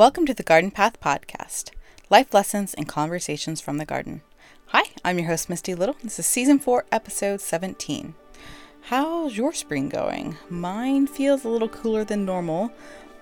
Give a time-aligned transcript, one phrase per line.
[0.00, 1.72] Welcome to the Garden Path Podcast
[2.08, 4.22] Life Lessons and Conversations from the Garden.
[4.68, 5.94] Hi, I'm your host, Misty Little.
[6.02, 8.14] This is Season 4, Episode 17.
[8.84, 10.38] How's your spring going?
[10.48, 12.72] Mine feels a little cooler than normal,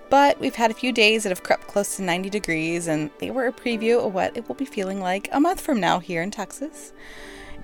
[0.09, 3.29] but we've had a few days that have crept close to 90 degrees, and they
[3.29, 6.21] were a preview of what it will be feeling like a month from now here
[6.21, 6.93] in Texas.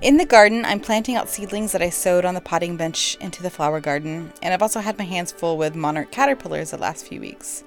[0.01, 3.41] In the garden, I'm planting out seedlings that I sowed on the potting bench into
[3.41, 7.07] the flower garden, and I've also had my hands full with monarch caterpillars the last
[7.07, 7.63] few weeks.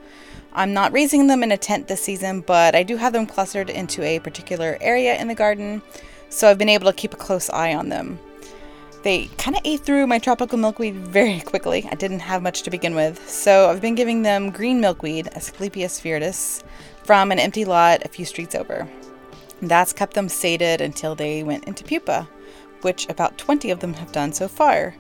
[0.53, 3.71] I'm not raising them in a tent this season, but I do have them clustered
[3.71, 5.83] into a particular area in the garden,
[6.31, 8.19] so I've been able to keep a close eye on them.
[9.03, 11.87] They kind of ate through my tropical milkweed very quickly.
[11.91, 16.01] I didn't have much to begin with, so I've been giving them green milkweed, Asclepias
[16.01, 16.63] viridis,
[17.05, 18.89] from an empty lot a few streets over.
[19.63, 22.29] That's kept them sated until they went into pupa,
[22.83, 24.95] which about 20 of them have done so far.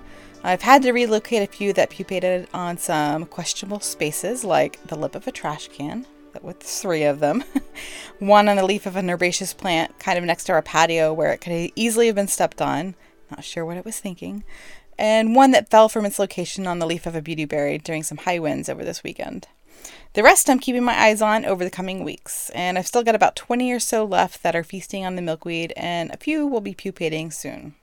[0.44, 5.14] I've had to relocate a few that pupated on some questionable spaces, like the lip
[5.14, 6.06] of a trash can,
[6.42, 7.42] with three of them.
[8.20, 11.32] One on the leaf of an herbaceous plant, kind of next to our patio, where
[11.32, 12.94] it could easily have been stepped on.
[13.30, 14.44] Not sure what it was thinking.
[14.96, 18.18] And one that fell from its location on the leaf of a beautyberry during some
[18.18, 19.48] high winds over this weekend.
[20.14, 23.14] The rest I'm keeping my eyes on over the coming weeks, and I've still got
[23.14, 26.60] about 20 or so left that are feasting on the milkweed, and a few will
[26.60, 27.74] be pupating soon.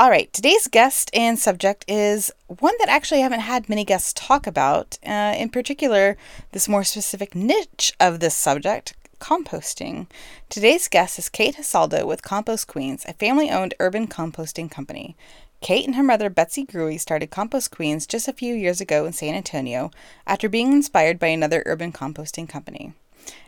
[0.00, 4.14] All right, today's guest and subject is one that actually I haven't had many guests
[4.14, 4.98] talk about.
[5.06, 6.16] Uh, in particular,
[6.52, 10.06] this more specific niche of this subject, composting.
[10.48, 15.18] Today's guest is Kate Jaceldo with Compost Queens, a family owned urban composting company.
[15.60, 19.12] Kate and her mother Betsy Gruey started Compost Queens just a few years ago in
[19.12, 19.90] San Antonio
[20.26, 22.94] after being inspired by another urban composting company.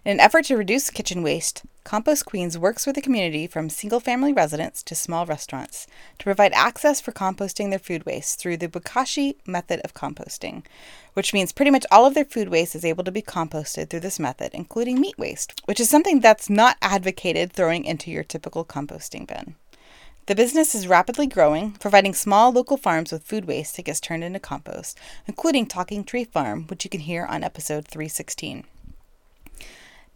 [0.04, 4.00] In an effort to reduce kitchen waste, Compost Queens works with the community from single
[4.00, 5.86] family residents to small restaurants
[6.18, 10.64] to provide access for composting their food waste through the Bokashi method of composting,
[11.14, 14.00] which means pretty much all of their food waste is able to be composted through
[14.00, 18.64] this method, including meat waste, which is something that's not advocated throwing into your typical
[18.64, 19.56] composting bin.
[20.26, 24.22] The business is rapidly growing, providing small local farms with food waste that gets turned
[24.22, 24.96] into compost,
[25.26, 28.64] including Talking Tree Farm, which you can hear on episode 316.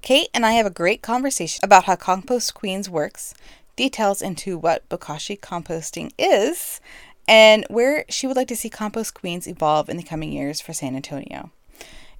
[0.06, 3.34] Kate and I have a great conversation about how Compost Queens works,
[3.74, 6.80] details into what Bokashi composting is,
[7.26, 10.72] and where she would like to see Compost Queens evolve in the coming years for
[10.72, 11.50] San Antonio.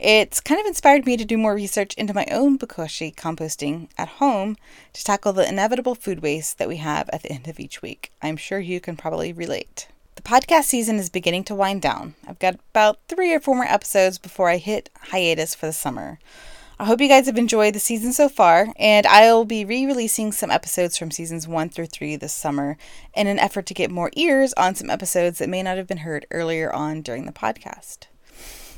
[0.00, 4.18] It's kind of inspired me to do more research into my own Bokashi composting at
[4.18, 4.56] home
[4.92, 8.10] to tackle the inevitable food waste that we have at the end of each week.
[8.20, 9.86] I'm sure you can probably relate.
[10.16, 12.16] The podcast season is beginning to wind down.
[12.26, 16.18] I've got about three or four more episodes before I hit hiatus for the summer.
[16.78, 20.30] I hope you guys have enjoyed the season so far, and I'll be re releasing
[20.30, 22.76] some episodes from seasons 1 through 3 this summer
[23.14, 25.98] in an effort to get more ears on some episodes that may not have been
[25.98, 28.08] heard earlier on during the podcast.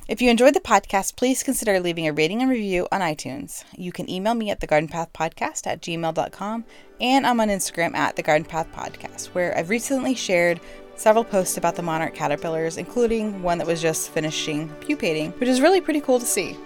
[0.06, 3.64] If you enjoyed the podcast, please consider leaving a rating and review on iTunes.
[3.76, 6.64] You can email me at thegardenpathpodcast at gmail.com,
[7.00, 10.60] and I'm on Instagram at the Garden Path Podcast, where I've recently shared
[10.94, 15.60] several posts about the monarch caterpillars, including one that was just finishing pupating, which is
[15.60, 16.56] really pretty cool to see.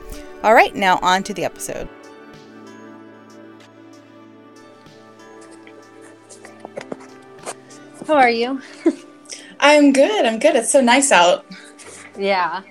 [0.43, 1.89] All right, now on to the episode.
[8.09, 8.61] How are you?
[9.61, 10.27] I'm good.
[10.27, 10.57] I'm good.
[10.57, 11.47] It's so nice out.
[12.19, 12.63] Yeah.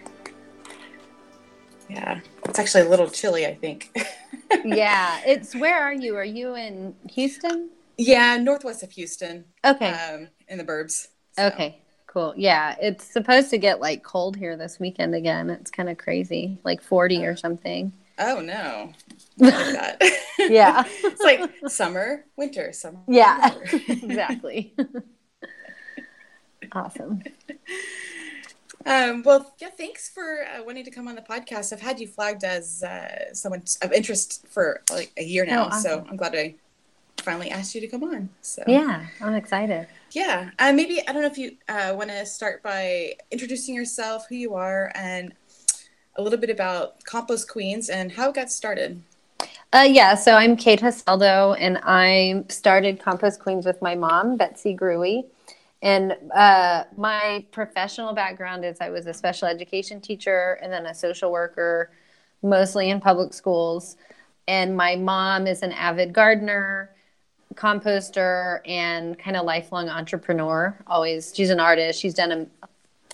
[1.89, 2.19] Yeah.
[2.43, 3.97] It's actually a little chilly, I think.
[4.65, 5.21] yeah.
[5.25, 6.17] It's where are you?
[6.17, 7.69] Are you in Houston?
[7.97, 9.45] Yeah, northwest of Houston.
[9.63, 9.91] Okay.
[9.91, 11.07] Um, in the burbs.
[11.37, 11.47] So.
[11.47, 11.81] Okay.
[12.11, 12.33] Cool.
[12.35, 15.49] Yeah, it's supposed to get like cold here this weekend again.
[15.49, 17.93] It's kind of crazy, like 40 or something.
[18.19, 18.91] Oh no.
[19.37, 20.03] Like
[20.37, 20.83] yeah.
[20.85, 22.99] it's like summer, winter, summer.
[23.07, 23.55] Yeah.
[23.87, 24.75] exactly.
[26.73, 27.23] awesome.
[28.85, 31.71] Um, well, yeah, thanks for uh, wanting to come on the podcast.
[31.71, 35.67] I've had you flagged as uh, someone of interest for like a year now, oh,
[35.67, 35.81] awesome.
[35.81, 36.55] so I'm glad I
[37.21, 38.29] finally asked you to come on.
[38.41, 39.87] So yeah, I'm excited.
[40.11, 40.51] Yeah.
[40.59, 44.35] Uh, maybe, I don't know if you uh, want to start by introducing yourself, who
[44.35, 45.33] you are, and
[46.17, 49.01] a little bit about Compost Queens and how it got started.
[49.73, 54.75] Uh, yeah, so I'm Kate Jaceldo, and I started Compost Queens with my mom, Betsy
[54.75, 55.23] Gruey.
[55.81, 60.93] And uh, my professional background is I was a special education teacher and then a
[60.93, 61.91] social worker,
[62.43, 63.95] mostly in public schools.
[64.47, 66.91] And my mom is an avid gardener
[67.55, 70.77] composter and kind of lifelong entrepreneur.
[70.87, 71.99] Always, she's an artist.
[71.99, 72.47] She's done a,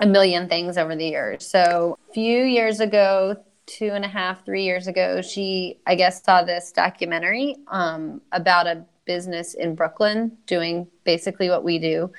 [0.03, 1.45] a million things over the years.
[1.45, 6.23] So, a few years ago, two and a half, three years ago, she, I guess,
[6.23, 12.11] saw this documentary um, about a business in Brooklyn doing basically what we do.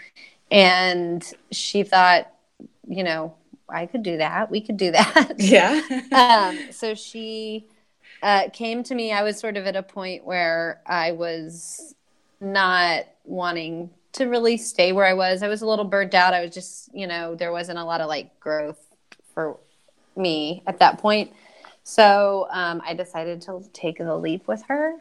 [0.50, 2.30] And she thought,
[2.86, 3.34] you know,
[3.68, 4.50] I could do that.
[4.50, 5.34] We could do that.
[5.38, 5.80] Yeah.
[6.12, 7.66] um, so she
[8.22, 9.12] uh, came to me.
[9.12, 11.94] I was sort of at a point where I was
[12.40, 15.42] not wanting to really stay where I was.
[15.42, 16.34] I was a little burnt out.
[16.34, 18.78] I was just, you know, there wasn't a lot of like growth
[19.34, 19.58] for
[20.16, 21.32] me at that point.
[21.84, 24.98] So um, I decided to take the leap with her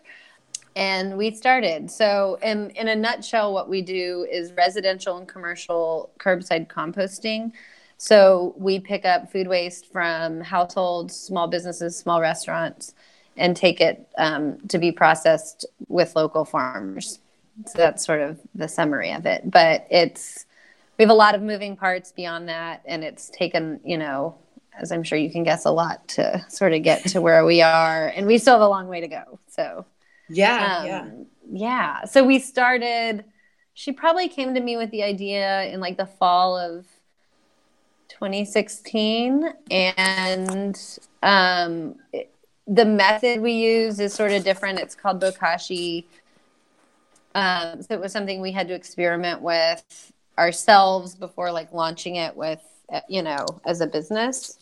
[0.77, 1.89] and we started.
[1.89, 7.51] So, in, in a nutshell, what we do is residential and commercial curbside composting.
[7.97, 12.93] So, we pick up food waste from households, small businesses, small restaurants,
[13.37, 17.21] and take it um, to be processed with local farmers.
[17.65, 19.49] So, that's sort of the summary of it.
[19.49, 20.45] But it's,
[20.97, 24.35] we have a lot of moving parts beyond that, and it's taken, you know,
[24.79, 27.61] as I'm sure you can guess, a lot to sort of get to where we
[27.61, 28.07] are.
[28.07, 29.39] And we still have a long way to go.
[29.47, 29.85] So,
[30.29, 31.09] yeah, um, yeah.
[31.49, 32.05] Yeah.
[32.05, 33.25] So we started,
[33.73, 36.85] she probably came to me with the idea in like the fall of
[38.09, 39.45] 2016.
[39.71, 42.33] And um, it,
[42.67, 44.79] the method we use is sort of different.
[44.79, 46.05] It's called Bokashi.
[47.37, 52.35] Um, so it was something we had to experiment with ourselves before like launching it
[52.35, 52.63] with,
[53.07, 54.57] you know, as a business.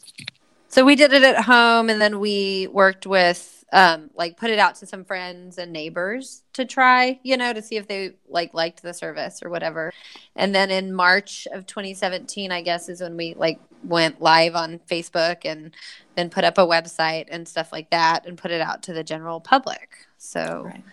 [0.68, 4.60] So we did it at home and then we worked with um, like put it
[4.60, 8.54] out to some friends and neighbors to try, you know, to see if they like
[8.54, 9.94] liked the service or whatever.
[10.36, 14.80] And then in March of 2017, I guess is when we like went live on
[14.80, 15.72] Facebook and
[16.16, 19.04] then put up a website and stuff like that and put it out to the
[19.04, 20.06] general public.
[20.18, 20.84] So right.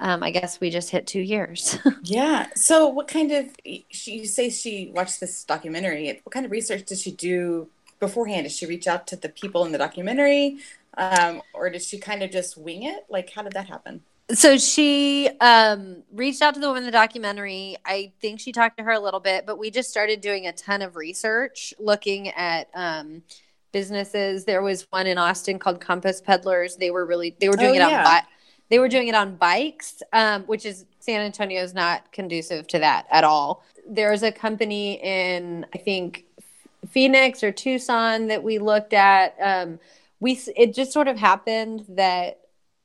[0.00, 1.78] Um, I guess we just hit two years.
[2.02, 2.48] yeah.
[2.56, 3.46] So what kind of
[3.90, 6.20] she you say she watched this documentary?
[6.24, 7.68] What kind of research did she do
[8.00, 8.44] beforehand?
[8.44, 10.58] Did she reach out to the people in the documentary?
[10.96, 13.06] um, or did she kind of just wing it?
[13.08, 14.02] Like, how did that happen?
[14.32, 17.76] So she um, reached out to the woman in the documentary.
[17.84, 20.52] I think she talked to her a little bit, but we just started doing a
[20.52, 23.22] ton of research, looking at um,
[23.72, 24.44] businesses.
[24.44, 26.76] There was one in Austin called Compost Pedallers.
[26.76, 27.98] They were really they were doing oh, it yeah.
[27.98, 28.22] on
[28.70, 32.78] they were doing it on bikes, um, which is San Antonio is not conducive to
[32.78, 33.64] that at all.
[33.88, 36.24] There's a company in I think
[36.88, 39.36] Phoenix or Tucson that we looked at.
[39.40, 39.78] Um,
[40.20, 42.40] we it just sort of happened that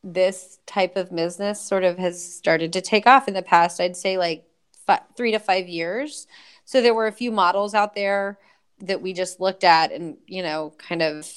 [0.06, 3.98] this type of business sort of has started to take off in the past i'd
[3.98, 4.46] say like
[5.18, 6.28] three to five years
[6.64, 8.38] so there were a few models out there
[8.80, 11.28] that we just looked at and you know kind of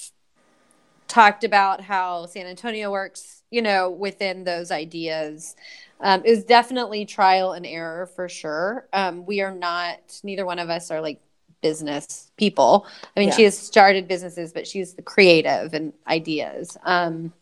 [1.08, 5.56] talked about how san antonio works you know within those ideas
[6.00, 10.58] um, it was definitely trial and error for sure um, we are not neither one
[10.58, 11.20] of us are like
[11.60, 12.86] business people.
[13.16, 13.34] I mean, yeah.
[13.34, 16.76] she has started businesses, but she's the creative and ideas.
[16.84, 17.32] Um,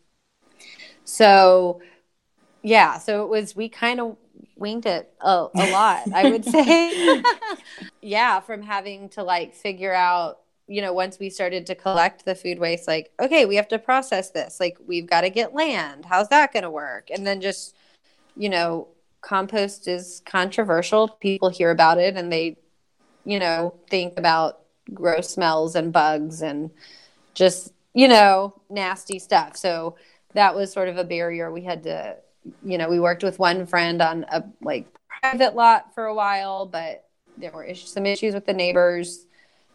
[1.05, 1.81] so
[2.63, 4.17] yeah, so it was we kind of
[4.57, 7.23] winged it a, a lot, I would say.
[8.01, 12.35] yeah, from having to like figure out, you know, once we started to collect the
[12.35, 14.59] food waste, like, okay, we have to process this.
[14.59, 16.05] Like, we've got to get land.
[16.07, 17.09] How's that going to work?
[17.11, 17.75] And then just,
[18.37, 18.89] you know,
[19.21, 21.09] compost is controversial.
[21.09, 22.57] People hear about it and they
[23.27, 24.61] you know, think about
[24.95, 26.71] gross smells and bugs and
[27.35, 29.57] just, you know, nasty stuff.
[29.57, 29.97] So
[30.33, 32.17] that was sort of a barrier we had to,
[32.65, 34.87] you know, we worked with one friend on a like
[35.21, 37.05] private lot for a while, but
[37.37, 39.27] there were issues, some issues with the neighbors.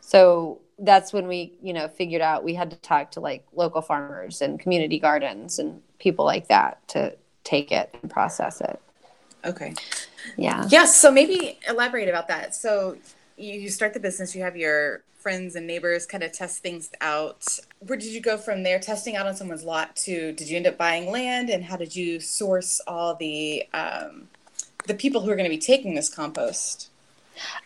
[0.02, 3.82] So that's when we, you know, figured out we had to talk to like local
[3.82, 8.80] farmers and community gardens and people like that to take it and process it.
[9.46, 9.74] Okay.
[10.38, 10.68] Yeah.
[10.70, 11.00] Yes.
[11.00, 12.54] So maybe elaborate about that.
[12.56, 12.98] So
[13.38, 17.48] you start the business, you have your friends and neighbors kind of test things out.
[17.80, 20.68] Where did you go from there, testing out on someone's lot, to did you end
[20.68, 24.28] up buying land, and how did you source all the um,
[24.88, 26.91] the people who are going to be taking this compost?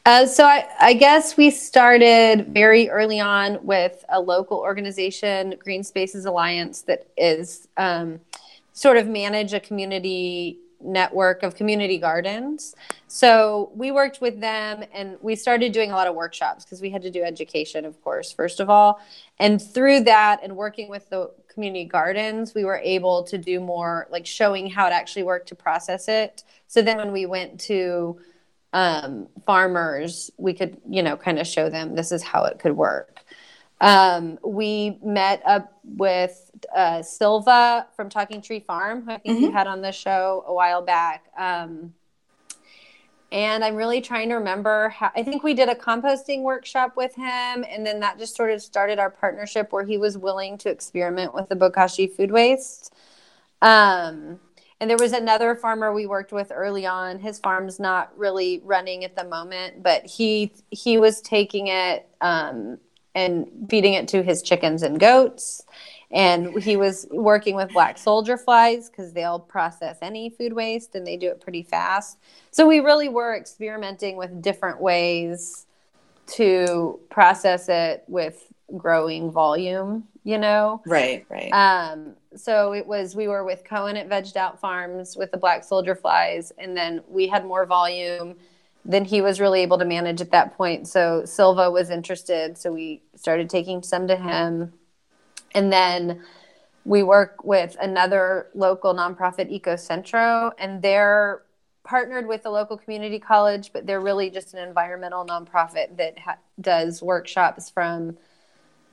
[0.06, 5.84] Uh, so I, I, guess we started very early on with a local organization, Green
[5.84, 8.20] Spaces Alliance, that is um,
[8.74, 12.76] sort of manage a community network of community gardens.
[13.08, 16.90] So we worked with them and we started doing a lot of workshops because we
[16.90, 19.00] had to do education, of course, first of all.
[19.40, 24.08] And through that and working with the community gardens, we were able to do more
[24.12, 26.44] like showing how it actually worked to process it.
[26.68, 28.20] So then when we went to
[28.76, 32.76] um, farmers, we could, you know, kind of show them this is how it could
[32.76, 33.24] work.
[33.80, 39.46] Um, we met up with uh, Silva from Talking Tree Farm, who I think mm-hmm.
[39.46, 41.24] you had on the show a while back.
[41.38, 41.94] Um,
[43.32, 47.16] and I'm really trying to remember how I think we did a composting workshop with
[47.16, 47.66] him.
[47.70, 51.34] And then that just sort of started our partnership where he was willing to experiment
[51.34, 52.94] with the Bokashi food waste.
[53.62, 54.42] Um,
[54.82, 57.20] and there was another farmer we worked with early on.
[57.20, 62.78] His farm's not really running at the moment, but he he was taking it um,
[63.14, 65.64] and feeding it to his chickens and goats.
[66.12, 71.06] And he was working with black soldier flies because they'll process any food waste and
[71.06, 72.20] they do it pretty fast.
[72.52, 75.66] So we really were experimenting with different ways
[76.28, 80.82] to process it with growing volume, you know?
[80.86, 81.52] Right, right.
[81.52, 85.64] Um, so it was, we were with Cohen at Vegged Out Farms with the black
[85.64, 88.36] soldier flies, and then we had more volume
[88.84, 90.88] than he was really able to manage at that point.
[90.88, 92.58] So Silva was interested.
[92.58, 94.74] So we started taking some to him.
[95.56, 96.22] And then
[96.84, 101.42] we work with another local nonprofit, EcoCentro, and they're
[101.84, 106.38] partnered with the local community college, but they're really just an environmental nonprofit that ha-
[106.62, 108.18] does workshops from,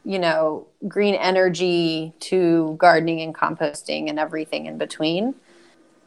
[0.04, 5.34] you know, green energy to gardening and composting and everything in between.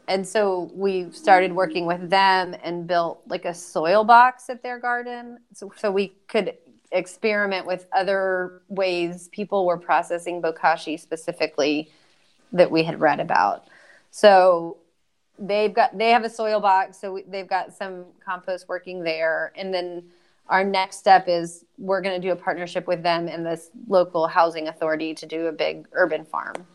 [0.08, 4.78] And so we started working with them and built like a soil box at their
[4.78, 5.38] garden.
[5.52, 6.54] So, so we could
[6.92, 11.90] experiment with other ways people were processing bokashi specifically
[12.52, 13.66] that we had read about.
[14.10, 14.78] So
[15.38, 19.74] they've got they have a soil box, so they've got some compost working there, and
[19.74, 20.04] then
[20.48, 24.26] our next step is we're going to do a partnership with them and this local
[24.28, 26.66] housing authority to do a big urban farm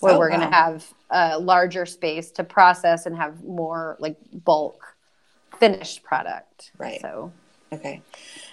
[0.00, 4.16] where Oh, we're going to have a larger space to process and have more like
[4.32, 4.96] bulk
[5.58, 6.72] finished product.
[6.78, 7.00] Right.
[7.00, 7.32] So
[7.72, 8.02] Okay.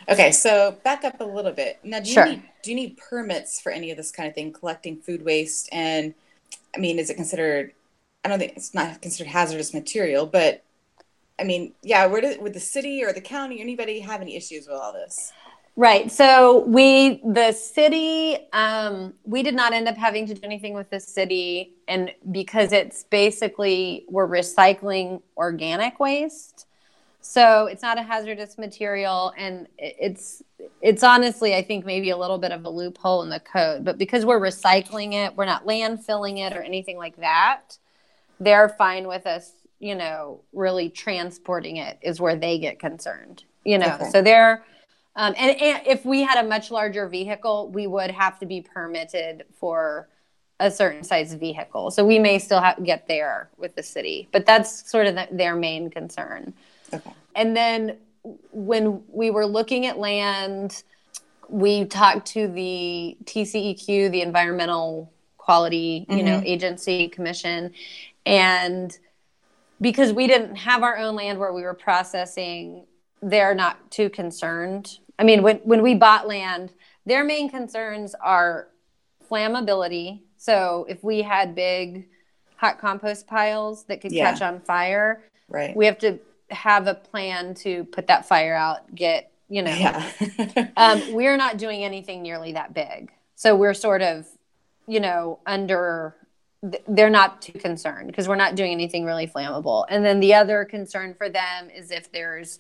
[0.10, 1.80] Okay, so back up a little bit.
[1.84, 2.26] Now, do you Sure.
[2.26, 5.70] need do you need permits for any of this kind of thing, collecting food waste?
[5.72, 6.14] And
[6.76, 7.74] I mean, is it considered?
[8.24, 10.64] I don't think it's not considered hazardous material, but
[11.40, 14.36] I mean, yeah, where did would the city or the county or anybody have any
[14.36, 15.32] issues with all this?
[15.76, 16.12] Right.
[16.12, 20.90] So we, the city, um, we did not end up having to do anything with
[20.90, 26.66] the city, and because it's basically we're recycling organic waste,
[27.22, 30.42] so it's not a hazardous material, and it's
[30.82, 34.00] it's honestly, I think maybe a little bit of a loophole in the code, but
[34.00, 37.78] because we're recycling it, we're not landfilling it or anything like that.
[38.40, 43.78] They're fine with us, you know, really transporting it is where they get concerned, you
[43.78, 43.96] know.
[43.96, 44.10] Okay.
[44.12, 44.64] So they're
[45.18, 48.62] um, and, and if we had a much larger vehicle, we would have to be
[48.62, 50.08] permitted for
[50.60, 51.90] a certain size vehicle.
[51.90, 55.28] So we may still have get there with the city, but that's sort of the,
[55.32, 56.54] their main concern.
[56.94, 57.12] Okay.
[57.36, 57.98] And then
[58.52, 60.84] when we were looking at land,
[61.50, 67.74] we talked to the TCEQ, the Environmental Quality, you know, Agency Commission,
[68.26, 68.98] and
[69.82, 72.86] because we didn't have our own land where we were processing,
[73.22, 75.00] they're not too concerned.
[75.20, 76.74] I mean, when when we bought land,
[77.06, 78.68] their main concerns are
[79.30, 80.22] flammability.
[80.38, 82.08] So if we had big
[82.56, 84.32] hot compost piles that could Yeah.
[84.32, 85.76] catch on fire, Right.
[85.76, 86.20] we have to
[86.50, 89.72] have a plan to put that fire out, get, you know.
[89.74, 90.12] yeah.
[90.78, 93.12] Um, we're not doing anything nearly that big.
[93.36, 94.28] So we're sort of,
[94.88, 96.16] you know, under,
[96.72, 99.86] th- they're not too concerned because we're not doing anything really flammable.
[99.90, 102.60] And then the other concern for them is if there's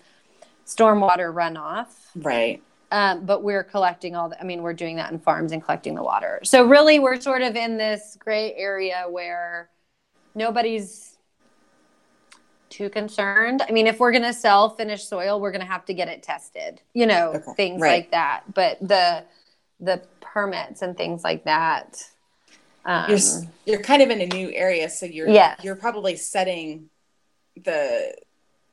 [0.65, 1.87] stormwater runoff.
[2.15, 2.61] right.
[2.89, 5.93] Um, but we're collecting all the, I mean, we're doing that in farms and collecting
[5.93, 6.39] the water.
[6.43, 9.69] So really, we're sort of in this gray area where
[10.33, 11.17] nobody's
[12.69, 13.61] too concerned.
[13.67, 16.07] I mean, if we're going to sell finished soil, we're going to have to get
[16.07, 17.91] it tested, you know, Okay, things right.
[18.03, 18.43] like that.
[18.53, 19.25] But the,
[19.81, 22.01] the permits and things like that.
[22.87, 23.19] Um, You're
[23.65, 25.59] you're kind of in a new area, so you're Yes.
[25.61, 26.89] you're probably setting
[27.63, 28.15] the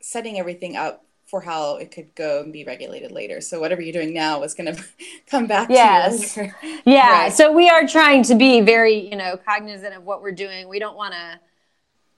[0.01, 3.41] setting everything up for how it could go and be regulated later.
[3.41, 4.85] So whatever you're doing now is going to
[5.27, 6.35] come back Yes.
[6.35, 6.53] to you.
[6.87, 7.23] Yeah.
[7.25, 7.33] Right.
[7.33, 10.69] So we are trying to be very, you know, cognizant of what we're doing.
[10.69, 11.41] We don't want to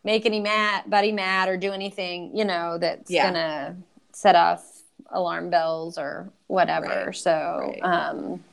[0.04, 3.22] make any mad, buddy mad or do anything, you know, that's Yeah.
[3.30, 3.76] going to
[4.12, 4.64] set off
[5.10, 6.86] alarm bells or whatever.
[7.06, 7.16] Right.
[7.16, 7.80] So, Right.
[7.82, 8.44] um,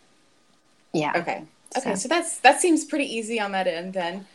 [0.94, 1.14] yeah.
[1.18, 1.44] Okay.
[1.78, 1.92] Okay.
[1.96, 4.26] So- So that's that seems pretty easy on that end then.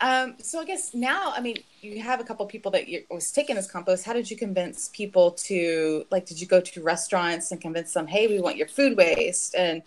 [0.00, 3.30] Um, so I guess now, I mean, you have a couple people that you was
[3.30, 4.04] taking this compost.
[4.04, 6.26] How did you convince people to like?
[6.26, 9.54] Did you go to restaurants and convince them, hey, we want your food waste?
[9.54, 9.82] And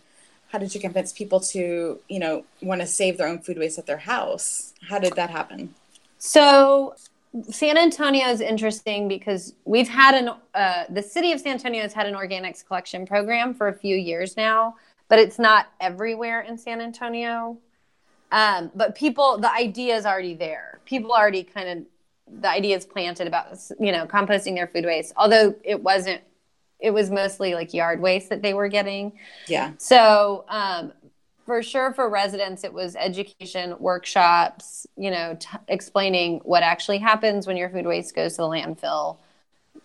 [0.48, 3.78] how did you convince people to, you know, want to save their own food waste
[3.78, 4.72] at their house?
[4.88, 5.74] How did that happen?
[6.18, 6.94] So
[7.50, 11.92] San Antonio is interesting because we've had an uh, the city of San Antonio has
[11.92, 14.74] had an organics collection program for a few years now,
[15.08, 17.58] but it's not everywhere in San Antonio.
[18.30, 20.80] Um, but people, the idea is already there.
[20.84, 21.86] People already kind of
[22.30, 25.12] the idea is planted about you know composting their food waste.
[25.16, 26.20] Although it wasn't,
[26.78, 29.12] it was mostly like yard waste that they were getting.
[29.46, 29.72] Yeah.
[29.78, 30.92] So, um,
[31.46, 37.46] for sure, for residents, it was education workshops, you know, t- explaining what actually happens
[37.46, 39.16] when your food waste goes to the landfill.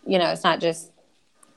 [0.06, 0.92] You know, it's not just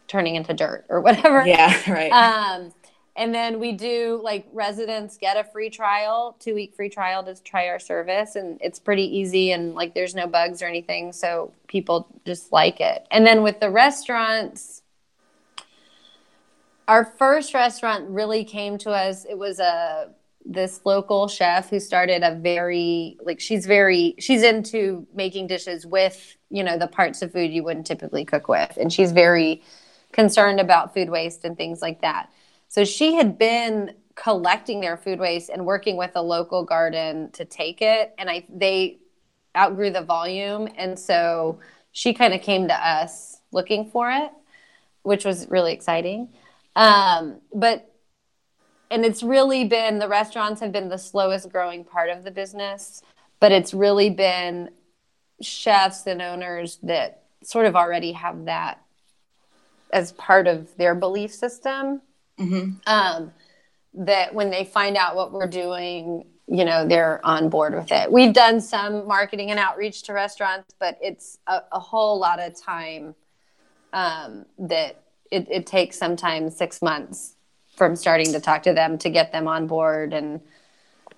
[0.07, 1.45] turning into dirt or whatever.
[1.45, 1.77] Yeah.
[1.93, 2.11] Right.
[2.11, 2.73] Um,
[3.17, 7.35] and then we do like residents get a free trial, two week free trial to
[7.43, 8.37] try our service.
[8.37, 11.13] And it's pretty easy and like there's no bugs or anything.
[11.13, 13.07] So people just like it.
[13.11, 14.83] And then with the restaurants,
[16.87, 19.25] our first restaurant really came to us.
[19.25, 20.11] It was a
[20.45, 26.37] this local chef who started a very like she's very she's into making dishes with
[26.51, 29.61] you know the parts of food you wouldn't typically cook with and she's very
[30.13, 32.31] concerned about food waste and things like that
[32.69, 37.45] so she had been collecting their food waste and working with a local garden to
[37.45, 38.99] take it and i they
[39.57, 41.59] outgrew the volume and so
[41.93, 44.31] she kind of came to us looking for it
[45.07, 46.29] which was really exciting.
[46.75, 47.95] Um, but
[48.91, 53.03] and it's really been the restaurants have been the slowest growing part of the business
[53.41, 54.71] but it's really been
[55.41, 58.81] chefs and owners that sort of already have that
[59.93, 62.01] as part of their belief system
[62.39, 62.71] mm-hmm.
[62.87, 63.33] um,
[63.95, 68.11] that when they find out what we're doing you know they're on board with it.
[68.11, 72.61] We've done some marketing and outreach to restaurants but it's a, a whole lot of
[72.61, 73.15] time
[73.93, 77.35] um, that it, it takes sometimes six months
[77.77, 80.41] from starting to talk to them to get them on board and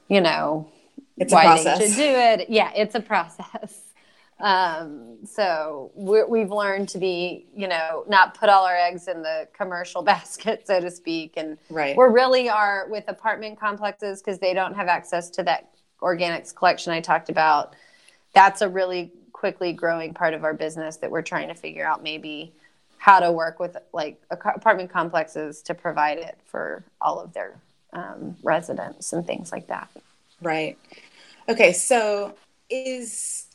[0.09, 0.71] you know
[1.19, 2.49] it's why they should do it.
[2.49, 3.88] Yeah it's a process
[4.41, 9.23] um, so we have learned to be you know not put all our eggs in
[9.23, 14.39] the commercial basket so to speak and right we're really are with apartment complexes because
[14.39, 17.75] they don't have access to that organics collection i talked about
[18.33, 22.03] that's a really quickly growing part of our business that we're trying to figure out
[22.03, 22.53] maybe
[22.99, 27.55] how to work with like apartment complexes to provide it for all of their
[27.93, 29.89] um, residents and things like that.
[30.43, 30.77] Right.
[31.49, 31.73] Okay.
[31.73, 32.35] So
[32.69, 33.47] is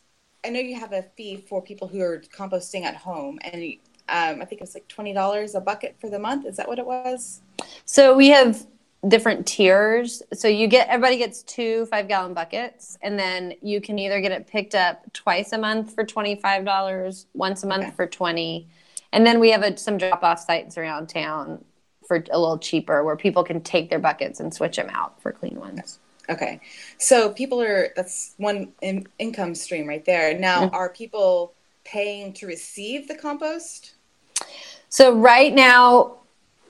[0.45, 3.63] I know you have a fee for people who are composting at home, and
[4.09, 6.45] um, I think it was like twenty dollars a bucket for the month.
[6.45, 7.41] Is that what it was?
[7.85, 8.65] So we have
[9.07, 10.21] different tiers.
[10.33, 14.31] So you get everybody gets two five gallon buckets, and then you can either get
[14.31, 17.95] it picked up twice a month for twenty five dollars, once a month okay.
[17.95, 18.67] for twenty
[19.13, 21.63] and then we have a, some drop off sites around town
[22.05, 25.31] for a little cheaper where people can take their buckets and switch them out for
[25.31, 25.99] clean ones.
[26.29, 26.61] Okay.
[26.97, 30.37] So people are, that's one in, income stream right there.
[30.37, 30.75] Now, mm-hmm.
[30.75, 33.93] are people paying to receive the compost?
[34.89, 36.17] So right now,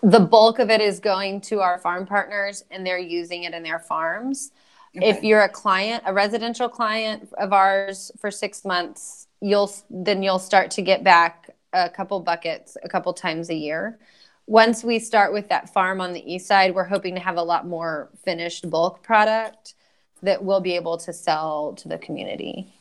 [0.02, 3.64] the bulk of it is going to our farm partners and they're using it in
[3.64, 4.52] their farms.
[4.96, 5.10] Okay.
[5.10, 10.40] If you're a client, a residential client of ours for six months, you'll then you'll
[10.40, 13.98] start to get back a couple buckets a couple times a year.
[14.46, 17.44] Once we start with that farm on the east side, we're hoping to have a
[17.44, 19.74] lot more finished bulk product
[20.22, 22.74] that we'll be able to sell to the community.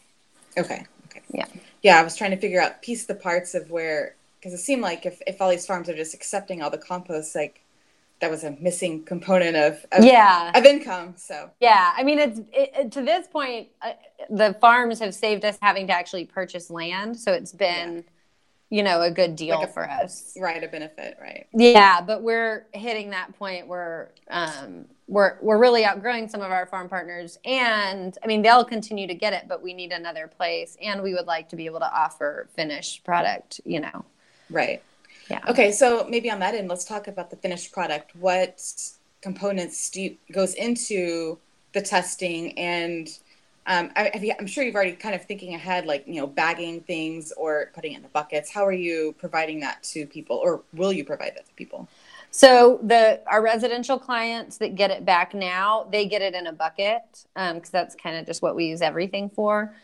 [0.58, 0.84] Okay.
[1.06, 1.22] Okay.
[1.32, 1.46] Yeah.
[1.82, 4.82] Yeah, I was trying to figure out piece the parts of where because it seemed
[4.82, 7.60] like if, if all these farms are just accepting all the compost, like
[8.20, 11.14] that was a missing component of, of yeah of income.
[11.16, 13.92] So yeah, I mean, it's it, to this point, uh,
[14.30, 17.96] the farms have saved us having to actually purchase land, so it's been.
[17.96, 18.02] Yeah
[18.72, 20.34] you know, a good deal like a, for us.
[20.40, 21.46] Right, a benefit, right.
[21.52, 26.64] Yeah, but we're hitting that point where um, we're we're really outgrowing some of our
[26.64, 30.78] farm partners and I mean they'll continue to get it, but we need another place
[30.80, 34.06] and we would like to be able to offer finished product, you know.
[34.48, 34.82] Right.
[35.28, 35.40] Yeah.
[35.48, 38.16] Okay, so maybe on that end, let's talk about the finished product.
[38.16, 38.64] What
[39.20, 41.38] components do you, goes into
[41.74, 43.06] the testing and
[43.66, 47.32] um, I, am sure you've already kind of thinking ahead, like you know, bagging things
[47.36, 48.50] or putting in the buckets.
[48.50, 51.88] How are you providing that to people, or will you provide that to people?
[52.32, 56.52] So the our residential clients that get it back now, they get it in a
[56.52, 57.02] bucket
[57.34, 59.74] because um, that's kind of just what we use everything for.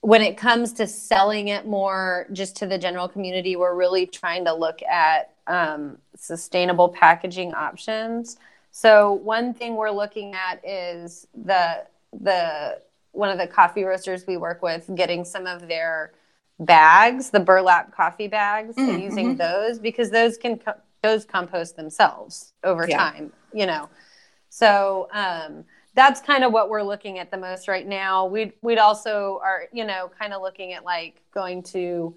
[0.00, 4.44] When it comes to selling it more just to the general community, we're really trying
[4.44, 8.36] to look at um, sustainable packaging options.
[8.70, 11.84] So one thing we're looking at is the
[12.20, 12.80] the
[13.14, 16.12] one of the coffee roasters we work with getting some of their
[16.60, 19.38] bags, the burlap coffee bags, mm, and using mm-hmm.
[19.38, 22.98] those because those can co- those compost themselves over yeah.
[22.98, 23.88] time, you know.
[24.50, 28.26] So um, that's kind of what we're looking at the most right now.
[28.26, 32.14] We'd we'd also are you know kind of looking at like going to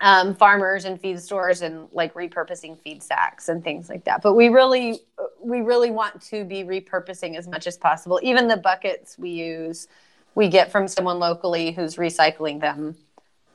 [0.00, 4.22] um, farmers and feed stores and like repurposing feed sacks and things like that.
[4.22, 5.00] But we really,
[5.44, 8.18] we really want to be repurposing as much as possible.
[8.22, 9.88] Even the buckets we use,
[10.34, 12.96] we get from someone locally who's recycling them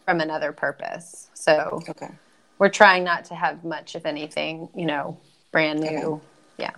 [0.05, 1.29] from another purpose.
[1.33, 2.09] So okay.
[2.57, 5.17] we're trying not to have much, if anything, you know,
[5.51, 5.87] brand new.
[5.97, 6.23] Okay.
[6.57, 6.71] Yeah.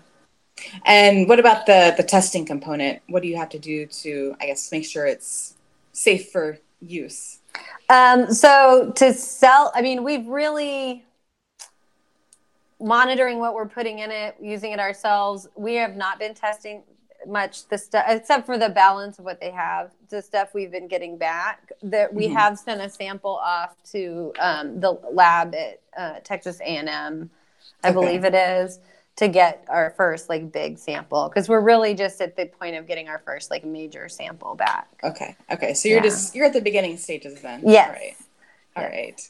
[0.85, 3.01] And what about the the testing component?
[3.07, 5.55] What do you have to do to, I guess, make sure it's
[5.93, 7.39] safe for use?
[7.89, 11.03] Um, so to sell, I mean, we've really
[12.81, 15.47] monitoring what we're putting in it, using it ourselves.
[15.55, 16.83] We have not been testing
[17.27, 20.87] much the stuff except for the balance of what they have the stuff we've been
[20.87, 22.35] getting back that we mm-hmm.
[22.35, 27.29] have sent a sample off to um, the lab at uh, texas a&m
[27.83, 27.93] i okay.
[27.93, 28.79] believe it is
[29.15, 32.87] to get our first like big sample because we're really just at the point of
[32.87, 36.03] getting our first like major sample back okay okay so you're yeah.
[36.03, 37.87] just you're at the beginning stages then yes.
[37.87, 38.15] all right
[38.77, 38.91] all yes.
[38.91, 39.29] right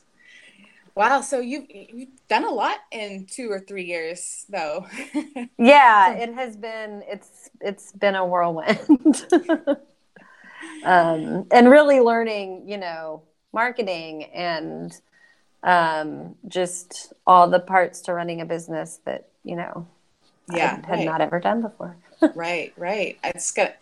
[0.95, 4.88] Wow, so you've you've done a lot in two or three years, though.
[5.58, 7.04] yeah, it has been.
[7.08, 9.25] It's it's been a whirlwind,
[10.84, 13.21] um, and really learning, you know,
[13.54, 14.93] marketing and
[15.63, 19.88] um, just all the parts to running a business that you know,
[20.51, 21.06] yeah, I had right.
[21.06, 21.95] not ever done before.
[22.36, 23.17] right, right.
[23.23, 23.75] It's got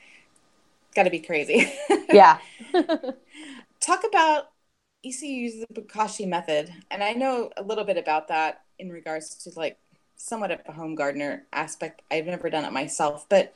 [0.94, 1.74] got to be crazy.
[2.14, 2.38] yeah.
[3.80, 4.49] Talk about
[5.04, 9.36] you uses the bokashi method, and I know a little bit about that in regards
[9.44, 9.78] to like
[10.16, 12.02] somewhat of a home gardener aspect.
[12.12, 13.54] I've never done it myself, but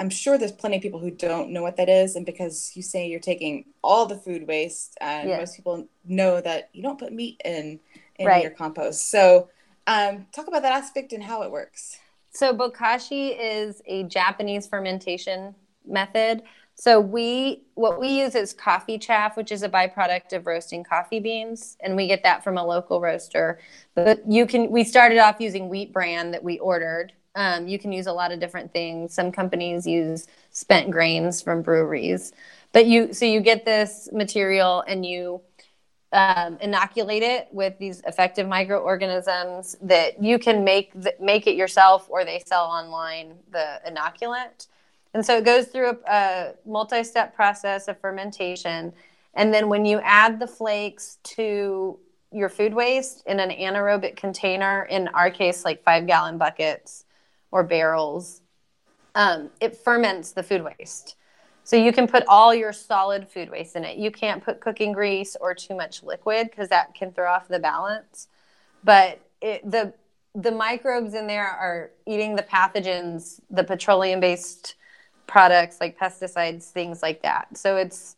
[0.00, 2.16] I'm sure there's plenty of people who don't know what that is.
[2.16, 6.70] And because you say you're taking all the food waste, and most people know that
[6.72, 7.80] you don't put meat in
[8.18, 8.42] in right.
[8.42, 9.10] your compost.
[9.10, 9.48] So,
[9.86, 11.98] um, talk about that aspect and how it works.
[12.30, 15.54] So, bokashi is a Japanese fermentation
[15.86, 16.42] method.
[16.80, 21.18] So we what we use is coffee chaff, which is a byproduct of roasting coffee
[21.18, 23.58] beans, and we get that from a local roaster.
[23.96, 27.12] But you can we started off using wheat bran that we ordered.
[27.34, 29.12] Um, you can use a lot of different things.
[29.12, 32.32] Some companies use spent grains from breweries,
[32.72, 35.40] but you so you get this material and you
[36.12, 42.24] um, inoculate it with these effective microorganisms that you can make make it yourself or
[42.24, 44.68] they sell online the inoculant
[45.14, 48.92] and so it goes through a, a multi step process of fermentation.
[49.34, 51.98] And then when you add the flakes to
[52.32, 57.04] your food waste in an anaerobic container, in our case, like five gallon buckets
[57.50, 58.42] or barrels,
[59.14, 61.16] um, it ferments the food waste.
[61.64, 63.98] So you can put all your solid food waste in it.
[63.98, 67.58] You can't put cooking grease or too much liquid because that can throw off the
[67.58, 68.28] balance.
[68.84, 69.92] But it, the
[70.34, 74.76] the microbes in there are eating the pathogens, the petroleum based
[75.28, 77.56] products like pesticides, things like that.
[77.56, 78.16] So it's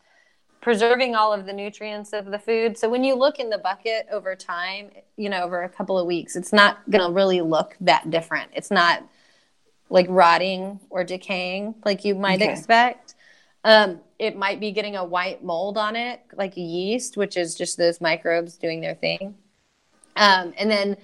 [0.62, 2.78] preserving all of the nutrients of the food.
[2.78, 6.06] So when you look in the bucket over time, you know, over a couple of
[6.06, 8.50] weeks, it's not going to really look that different.
[8.54, 9.06] It's not
[9.90, 12.52] like rotting or decaying like you might okay.
[12.52, 13.14] expect.
[13.64, 17.76] Um, it might be getting a white mold on it, like yeast, which is just
[17.76, 19.34] those microbes doing their thing.
[20.16, 20.96] Um, and then,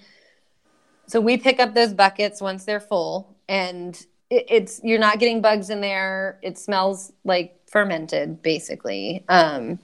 [1.07, 5.41] so we pick up those buckets once they're full and it, it's you're not getting
[5.41, 6.39] bugs in there.
[6.43, 9.25] It smells like fermented, basically.
[9.29, 9.79] Um,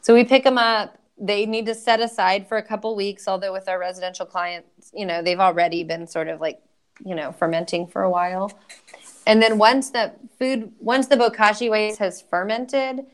[0.00, 0.98] so we pick them up.
[1.18, 3.28] They need to set aside for a couple weeks.
[3.28, 6.60] Although with our residential clients, you know, they've already been sort of like,
[7.04, 8.52] you know, fermenting for a while.
[9.26, 13.04] And then once the food, once the bokashi waste has fermented,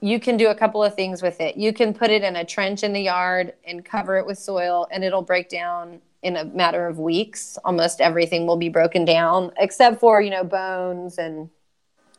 [0.00, 1.56] you can do a couple of things with it.
[1.56, 4.88] You can put it in a trench in the yard and cover it with soil,
[4.90, 7.58] and it'll break down in a matter of weeks.
[7.64, 11.50] Almost everything will be broken down, except for, you know, bones and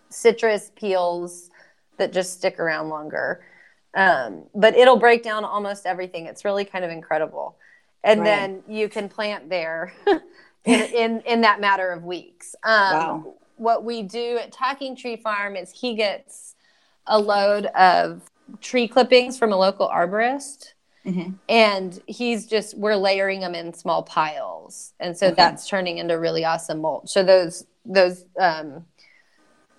[0.10, 1.50] citrus peels
[1.98, 3.44] that just stick around longer.
[3.96, 6.26] Um, but it'll break down almost everything.
[6.26, 7.58] It's really kind of incredible.
[8.04, 8.26] And right.
[8.26, 9.94] then you can plant there
[10.66, 12.56] in, in, in, that matter of weeks.
[12.64, 13.34] Um, wow.
[13.58, 16.56] What we do at Talking Tree Farm is he gets
[17.06, 18.24] a load of
[18.62, 20.73] tree clippings from a local arborist
[21.06, 21.32] Mm-hmm.
[21.50, 24.94] And he's just, we're layering them in small piles.
[25.00, 25.36] And so okay.
[25.36, 27.10] that's turning into really awesome mulch.
[27.10, 28.86] So those, those, um,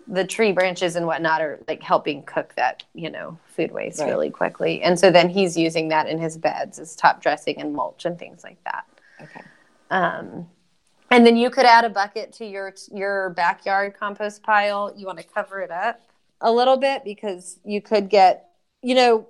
[0.07, 4.09] the tree branches and whatnot are like helping cook that, you know, food waste right.
[4.09, 4.83] really quickly.
[4.83, 8.19] And so then he's using that in his beds as top dressing and mulch and
[8.19, 8.85] things like that.
[9.23, 9.41] Okay.
[9.91, 10.47] Um,
[11.11, 14.93] and then you could add a bucket to your your backyard compost pile.
[14.97, 16.01] You want to cover it up
[16.41, 18.51] a little bit because you could get,
[18.83, 19.29] you know,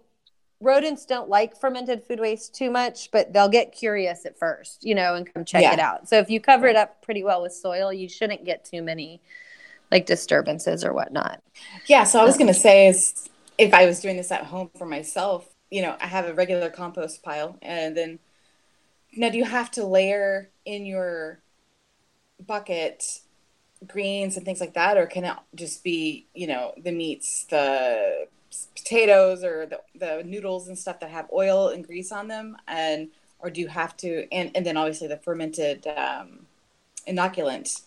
[0.61, 4.95] rodents don't like fermented food waste too much, but they'll get curious at first, you
[4.95, 5.73] know, and come check yeah.
[5.73, 6.09] it out.
[6.09, 9.21] So if you cover it up pretty well with soil, you shouldn't get too many
[9.91, 11.43] like disturbances or whatnot.
[11.87, 12.05] Yeah.
[12.05, 14.71] So I was going to um, say is if I was doing this at home
[14.77, 18.19] for myself, you know, I have a regular compost pile and then
[19.17, 21.41] now do you have to layer in your
[22.45, 23.21] bucket
[23.87, 28.27] greens and things like that or can it just be you know the meats the
[28.77, 33.09] potatoes or the, the noodles and stuff that have oil and grease on them and
[33.39, 36.47] or do you have to and, and then obviously the fermented um,
[37.09, 37.83] inoculant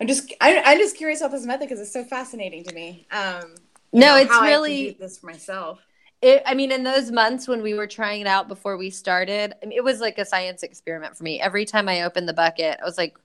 [0.00, 3.06] i'm just I, i'm just curious about this method because it's so fascinating to me
[3.10, 3.54] um
[3.92, 5.80] no it's really this for myself
[6.22, 9.54] it, I mean, in those months when we were trying it out before we started,
[9.60, 11.40] I mean, it was like a science experiment for me.
[11.40, 13.18] Every time I opened the bucket, I was like,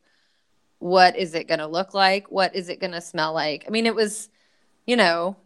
[0.80, 2.32] what is it going to look like?
[2.32, 3.66] What is it going to smell like?
[3.68, 4.30] I mean, it was,
[4.88, 5.38] you know,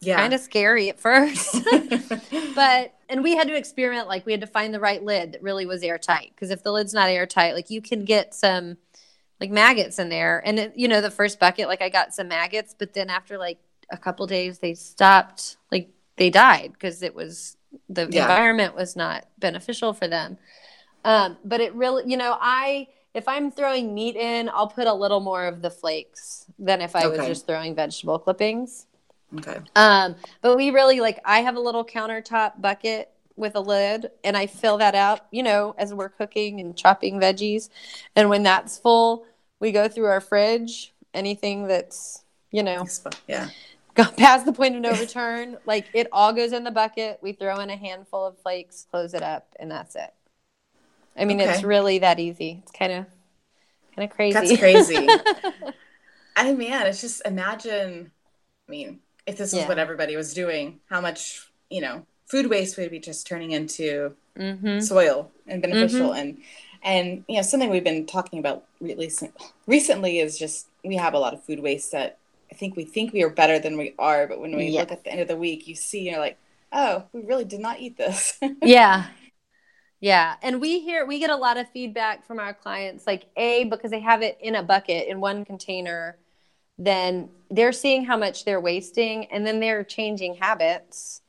[0.00, 0.16] yeah.
[0.16, 1.56] kind of scary at first.
[2.54, 5.42] but, and we had to experiment, like, we had to find the right lid that
[5.42, 6.32] really was airtight.
[6.34, 8.76] Because if the lid's not airtight, like, you can get some
[9.40, 10.42] like maggots in there.
[10.46, 13.36] And, it, you know, the first bucket, like, I got some maggots, but then after
[13.36, 13.58] like
[13.90, 17.56] a couple days, they stopped, like, they died because it was
[17.88, 18.22] the yeah.
[18.22, 20.38] environment was not beneficial for them.
[21.04, 24.92] Um, but it really, you know, I if I'm throwing meat in, I'll put a
[24.92, 27.16] little more of the flakes than if I okay.
[27.16, 28.86] was just throwing vegetable clippings.
[29.38, 29.58] Okay.
[29.74, 34.36] Um, but we really like I have a little countertop bucket with a lid and
[34.36, 37.68] I fill that out, you know, as we're cooking and chopping veggies.
[38.14, 39.26] And when that's full,
[39.60, 42.86] we go through our fridge, anything that's, you know,
[43.26, 43.48] yeah
[43.96, 45.56] go past the point of no return.
[45.66, 47.18] like it all goes in the bucket.
[47.22, 50.14] We throw in a handful of flakes, close it up, and that's it.
[51.16, 51.50] I mean, okay.
[51.50, 52.60] it's really that easy.
[52.62, 53.06] It's kind of
[53.96, 54.34] kind of crazy.
[54.34, 55.08] That's crazy.
[56.36, 58.12] I mean, it's just imagine.
[58.68, 62.76] I mean, if this was what everybody was doing, how much you know food waste
[62.76, 64.80] would be just turning into mm-hmm.
[64.80, 66.18] soil and beneficial mm-hmm.
[66.18, 66.38] and
[66.82, 71.18] and you know something we've been talking about recently recently is just we have a
[71.18, 72.18] lot of food waste that
[72.50, 74.80] I think we think we are better than we are, but when we yeah.
[74.80, 76.38] look at the end of the week, you see, you're like,
[76.72, 78.38] oh, we really did not eat this.
[78.62, 79.06] yeah.
[80.00, 80.36] Yeah.
[80.42, 83.90] And we hear, we get a lot of feedback from our clients, like, A, because
[83.90, 86.16] they have it in a bucket in one container,
[86.78, 91.22] then they're seeing how much they're wasting and then they're changing habits,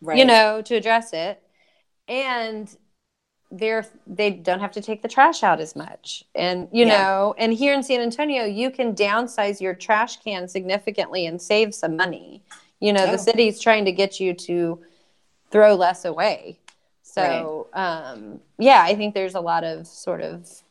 [0.00, 0.18] right.
[0.18, 1.42] you know, to address it.
[2.08, 2.74] And
[3.52, 6.96] they're they don't have to take the trash out as much and you yeah.
[6.96, 11.74] know and here in san antonio you can downsize your trash can significantly and save
[11.74, 12.42] some money
[12.80, 13.12] you know oh.
[13.12, 14.80] the city's trying to get you to
[15.50, 16.58] throw less away
[17.02, 18.10] so right.
[18.12, 20.61] um, yeah i think there's a lot of sort of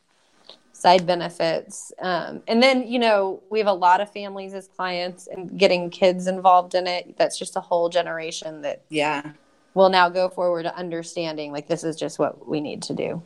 [0.82, 5.28] side benefits um, and then you know we have a lot of families as clients
[5.28, 9.32] and getting kids involved in it that's just a whole generation that yeah
[9.74, 13.22] will now go forward to understanding like this is just what we need to do.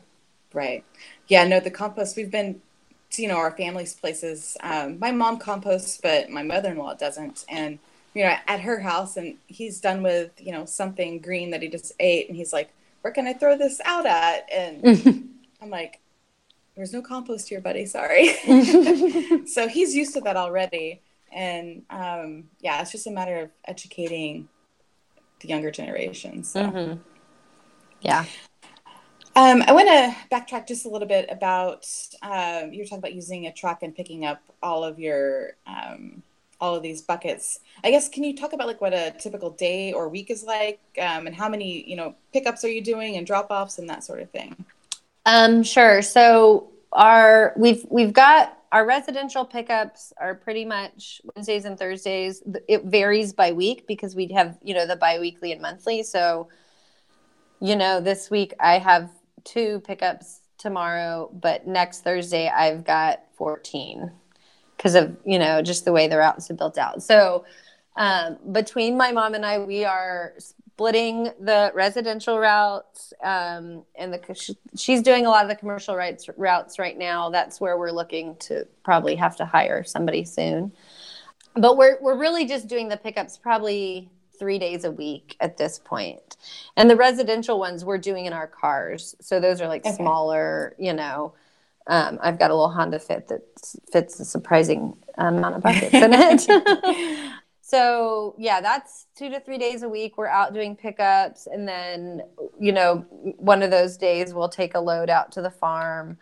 [0.53, 0.83] Right.
[1.27, 1.43] Yeah.
[1.45, 2.61] No, the compost we've been
[3.15, 4.57] you know, our family's places.
[4.61, 7.45] Um, my mom composts, but my mother-in-law doesn't.
[7.47, 7.79] And,
[8.13, 11.69] you know, at her house and he's done with, you know, something green that he
[11.69, 12.27] just ate.
[12.27, 12.69] And he's like,
[13.01, 14.49] where can I throw this out at?
[14.51, 15.29] And
[15.61, 15.99] I'm like,
[16.77, 17.87] there's no compost here, buddy.
[17.87, 18.27] Sorry.
[19.47, 21.01] so he's used to that already.
[21.33, 24.47] And um, yeah, it's just a matter of educating
[25.41, 26.43] the younger generation.
[26.43, 26.61] So.
[26.61, 26.99] Mm-hmm.
[28.01, 28.25] Yeah.
[29.35, 31.87] Um, I want to backtrack just a little bit about
[32.21, 36.21] um, you were talking about using a truck and picking up all of your um,
[36.59, 37.59] all of these buckets.
[37.83, 40.79] I guess can you talk about like what a typical day or week is like,
[40.99, 44.03] um, and how many you know pickups are you doing and drop offs and that
[44.03, 44.65] sort of thing?
[45.27, 46.01] Um, sure.
[46.01, 52.41] So our we've we've got our residential pickups are pretty much Wednesdays and Thursdays.
[52.69, 56.03] It varies by week because we have, you know, the biweekly and monthly.
[56.03, 56.47] So,
[57.59, 59.09] you know, this week I have
[59.43, 64.09] two pickups tomorrow, but next Thursday I've got 14
[64.77, 67.03] because of, you know, just the way the routes are built out.
[67.03, 67.43] So,
[67.97, 70.35] um, between my mom and I, we are
[70.77, 76.29] splitting the residential routes um, and the she's doing a lot of the commercial rights
[76.37, 77.31] routes right now.
[77.31, 80.71] That's where we're looking to probably have to hire somebody soon.
[81.55, 85.79] But we're we're really just doing the pickups probably three days a week at this
[85.79, 86.37] point.
[86.75, 89.15] And the residential ones we're doing in our cars.
[89.19, 89.95] So those are like okay.
[89.95, 91.33] smaller you know.
[91.87, 93.41] Um, I've got a little Honda Fit that
[93.91, 97.31] fits a surprising amount of buckets in it.
[97.67, 100.17] so yeah that's two to three days a week.
[100.17, 101.47] We're out doing pickups.
[101.47, 102.21] And then
[102.57, 102.99] you know
[103.37, 106.17] one of those days we'll take a load out to the farm.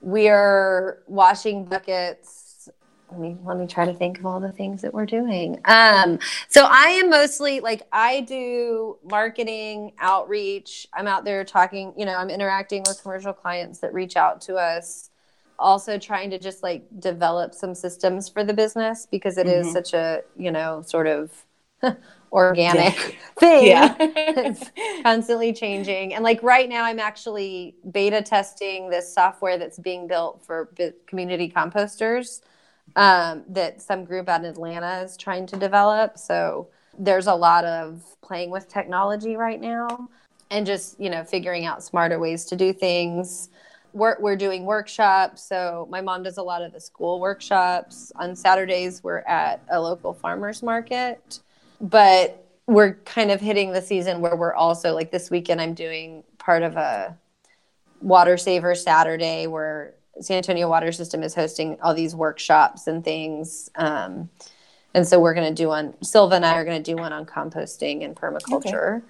[0.00, 2.68] We're washing buckets.
[3.10, 5.60] Let me let me try to think of all the things that we're doing.
[5.64, 10.86] Um so i am mostly like i do marketing outreach.
[10.94, 14.54] I'm out there talking you know i'm interacting with commercial clients that reach out to
[14.54, 15.07] us
[15.58, 19.66] also trying to just like develop some systems for the business because it mm-hmm.
[19.66, 21.44] is such a you know sort of
[22.32, 23.66] organic thing.
[23.66, 23.96] Yeah.
[23.98, 24.70] it's
[25.02, 26.14] constantly changing.
[26.14, 30.70] And like right now i'm actually beta testing this software that's being built for
[31.06, 32.42] community composters
[32.96, 36.18] um, that some group out in atlanta is trying to develop.
[36.18, 36.68] So
[36.98, 40.08] there's a lot of playing with technology right now
[40.50, 43.50] and just you know figuring out smarter ways to do things
[43.92, 45.42] we're, we're doing workshops.
[45.42, 48.12] So my mom does a lot of the school workshops.
[48.16, 51.40] On Saturdays, we're at a local farmers market.
[51.80, 56.22] But we're kind of hitting the season where we're also like this weekend I'm doing
[56.38, 57.16] part of a
[58.02, 63.70] water saver Saturday where San Antonio Water System is hosting all these workshops and things.
[63.76, 64.28] Um,
[64.94, 67.12] and so we're going to do one, Silva and I are going to do one
[67.12, 68.96] on composting and permaculture.
[68.96, 69.06] Okay.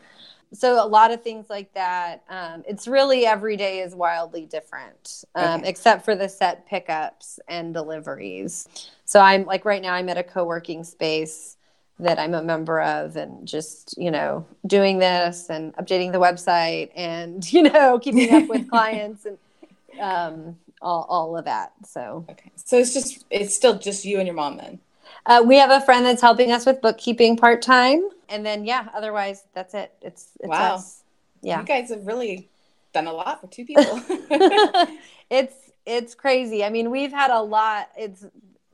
[0.52, 2.24] So a lot of things like that.
[2.28, 5.68] Um, it's really every day is wildly different, um, okay.
[5.68, 8.66] except for the set pickups and deliveries.
[9.04, 11.56] So I'm like right now I'm at a co-working space
[12.00, 16.90] that I'm a member of and just, you know, doing this and updating the website
[16.94, 19.38] and, you know, keeping up with clients and
[20.00, 21.72] um, all, all of that.
[21.84, 22.52] So, okay.
[22.56, 24.78] So it's just, it's still just you and your mom then?
[25.26, 28.08] Uh, we have a friend that's helping us with bookkeeping part time.
[28.28, 29.92] And then, yeah, otherwise that's it.
[30.02, 30.74] It's, it's wow.
[30.74, 31.02] Us.
[31.42, 31.60] Yeah.
[31.60, 32.48] You guys have really
[32.92, 33.84] done a lot for two people.
[35.30, 35.54] it's,
[35.86, 36.64] it's crazy.
[36.64, 37.90] I mean, we've had a lot.
[37.96, 38.24] It's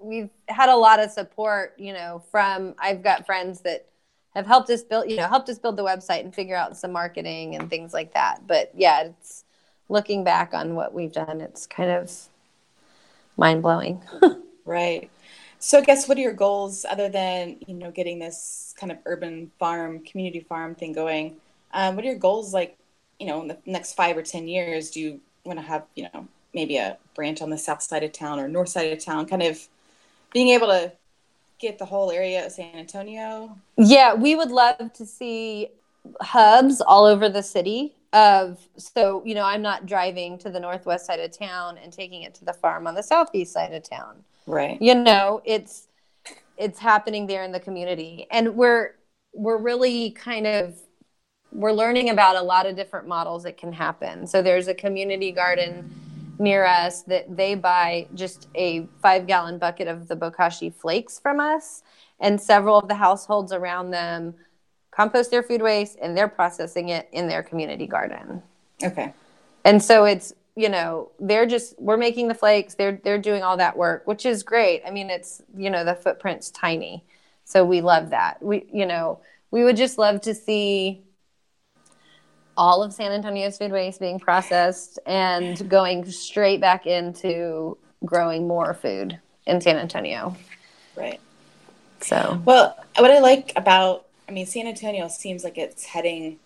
[0.05, 3.87] we've had a lot of support, you know, from I've got friends that
[4.35, 6.93] have helped us build, you know, helped us build the website and figure out some
[6.93, 8.47] marketing and things like that.
[8.47, 9.45] But yeah, it's
[9.89, 12.13] looking back on what we've done, it's kind of
[13.37, 14.03] mind blowing.
[14.65, 15.11] right.
[15.64, 18.98] So I guess what are your goals other than, you know, getting this kind of
[19.07, 21.37] urban farm, community farm thing going?
[21.72, 22.77] Um, what are your goals like,
[23.18, 24.90] you know, in the next five or 10 years?
[24.90, 28.12] Do you want to have, you know, maybe a branch on the south side of
[28.12, 29.24] town or north side of town?
[29.24, 29.66] Kind of
[30.35, 30.92] being able to
[31.59, 33.57] get the whole area of San Antonio?
[33.79, 35.70] Yeah, we would love to see
[36.20, 41.07] hubs all over the city of so you know i'm not driving to the northwest
[41.07, 44.22] side of town and taking it to the farm on the southeast side of town
[44.47, 44.81] right.
[44.81, 45.89] You know it's
[46.57, 48.27] it's happening there in the community.
[48.31, 48.95] And we're
[49.33, 50.79] we're really kind of
[51.53, 54.27] we're learning about a lot of different models that can happen.
[54.27, 55.91] So there's a community garden
[56.39, 61.39] near us that they buy just a five gallon bucket of the bokashi flakes from
[61.39, 61.83] us.
[62.21, 64.35] And several of the households around them
[64.91, 68.43] compost their food waste and they're processing it in their community garden.
[68.83, 69.13] Okay.
[69.65, 73.57] And so it's you know they're just we're making the flakes they're they're doing all
[73.57, 77.05] that work which is great i mean it's you know the footprint's tiny
[77.45, 79.19] so we love that we you know
[79.51, 81.05] we would just love to see
[82.57, 88.75] all of San Antonio's food waste being processed and going straight back into growing more
[88.75, 90.37] food in San Antonio.
[90.97, 91.21] Right.
[92.01, 96.38] So, well, what I like about, I mean, San Antonio seems like it's heading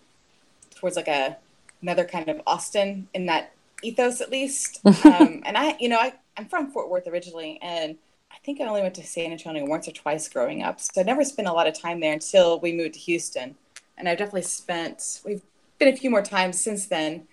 [0.74, 1.36] towards like a
[1.82, 4.80] another kind of Austin in that ethos, at least.
[4.86, 7.96] um, and I, you know, I, I'm from Fort Worth originally, and
[8.30, 10.80] I think I only went to San Antonio once or twice growing up.
[10.80, 13.56] So I never spent a lot of time there until we moved to Houston.
[13.96, 15.42] And I've definitely spent, we've
[15.78, 17.26] been a few more times since then.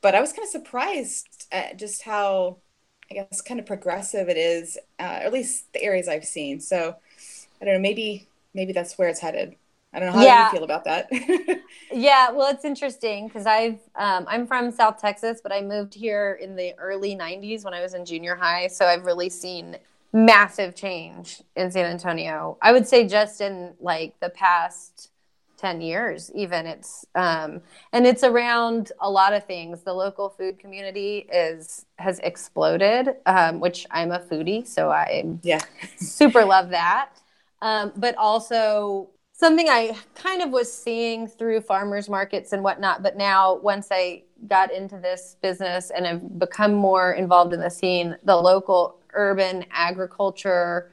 [0.00, 2.56] But I was kind of surprised at just how,
[3.10, 6.60] I guess, kind of progressive it is, uh, at least the areas I've seen.
[6.60, 6.96] So
[7.60, 9.56] I don't know, maybe maybe that's where it's headed.
[9.92, 10.46] I don't know how yeah.
[10.46, 11.08] you feel about that.
[11.92, 16.38] yeah, well, it's interesting because I've um, I'm from South Texas, but I moved here
[16.40, 19.76] in the early '90s when I was in junior high, so I've really seen
[20.12, 22.56] massive change in San Antonio.
[22.62, 25.10] I would say just in like the past
[25.60, 27.60] 10 years even it's um,
[27.92, 33.60] and it's around a lot of things the local food community is has exploded um,
[33.60, 35.60] which i'm a foodie so i yeah
[35.98, 37.10] super love that
[37.60, 43.16] um, but also something i kind of was seeing through farmers markets and whatnot but
[43.16, 48.16] now once i got into this business and have become more involved in the scene
[48.24, 50.92] the local urban agriculture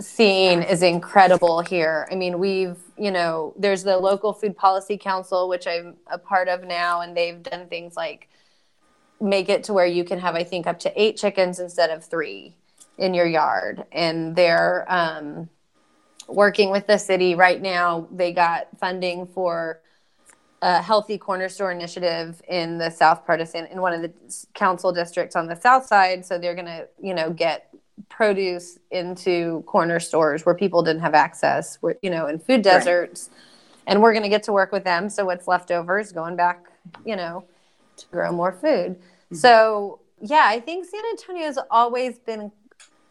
[0.00, 2.06] scene is incredible here.
[2.10, 6.48] I mean, we've, you know, there's the local food policy council, which I'm a part
[6.48, 8.28] of now, and they've done things like
[9.20, 12.04] make it to where you can have, I think, up to eight chickens instead of
[12.04, 12.54] three
[12.98, 13.84] in your yard.
[13.92, 15.48] And they're um,
[16.28, 18.06] working with the city right now.
[18.12, 19.80] They got funding for
[20.60, 24.12] a healthy corner store initiative in the south part of San, in one of the
[24.54, 26.24] council districts on the south side.
[26.26, 27.70] So they're going to, you know, get
[28.08, 33.30] produce into corner stores where people didn't have access, where, you know, in food deserts.
[33.30, 33.38] Right.
[33.88, 35.08] And we're going to get to work with them.
[35.08, 36.66] So what's left over is going back,
[37.04, 37.44] you know,
[37.96, 38.96] to grow more food.
[38.96, 39.36] Mm-hmm.
[39.36, 42.52] So, yeah, I think San Antonio has always been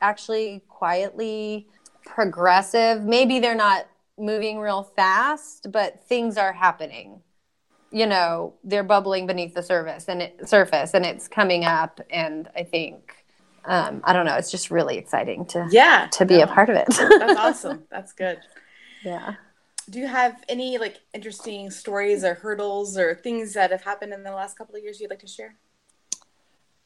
[0.01, 1.67] actually quietly
[2.07, 3.03] progressive.
[3.03, 3.87] Maybe they're not
[4.17, 7.21] moving real fast, but things are happening.
[7.91, 12.49] You know, they're bubbling beneath the surface and it, surface and it's coming up and
[12.55, 13.13] I think
[13.65, 14.35] um, I don't know.
[14.35, 16.43] It's just really exciting to yeah to be no.
[16.43, 16.87] a part of it.
[16.89, 17.83] That's awesome.
[17.91, 18.39] That's good.
[19.03, 19.35] Yeah.
[19.89, 24.23] Do you have any like interesting stories or hurdles or things that have happened in
[24.23, 25.55] the last couple of years you'd like to share?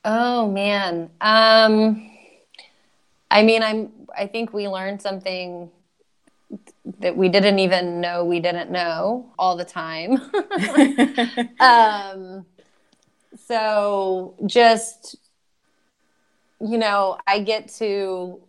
[0.04, 1.12] Oh man.
[1.22, 2.11] Um,
[3.32, 3.92] I mean, I'm.
[4.16, 5.72] I think we learned something
[7.00, 10.20] that we didn't even know we didn't know all the time.
[11.60, 12.46] um,
[13.48, 15.16] so just,
[16.60, 18.40] you know, I get to,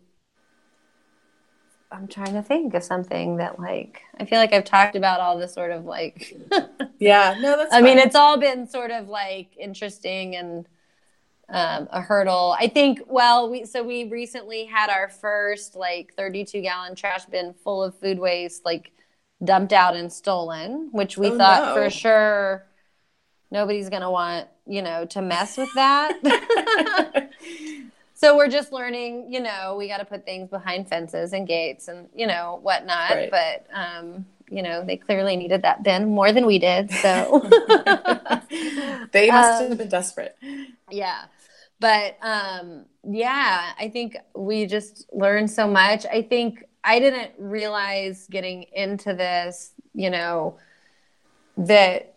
[1.91, 5.37] I'm trying to think of something that like, I feel like I've talked about all
[5.37, 6.35] this sort of like,
[6.99, 10.67] yeah, no, that's, I mean, it's all been sort of like interesting and,
[11.49, 12.55] um, a hurdle.
[12.59, 13.01] I think.
[13.07, 17.97] Well, we so we recently had our first like 32 gallon trash bin full of
[17.99, 18.91] food waste, like
[19.43, 21.81] dumped out and stolen, which we oh, thought no.
[21.81, 22.65] for sure
[23.51, 27.29] nobody's gonna want you know to mess with that.
[28.13, 29.31] so we're just learning.
[29.31, 33.11] You know, we got to put things behind fences and gates and you know whatnot.
[33.11, 33.31] Right.
[33.31, 36.91] But um, you know, they clearly needed that bin more than we did.
[36.91, 37.39] So
[39.11, 40.37] they must um, have been desperate.
[40.91, 41.25] Yeah
[41.83, 46.05] but um, yeah, I think we just learned so much.
[46.05, 50.57] I think I didn't realize getting into this, you know,
[51.57, 52.15] that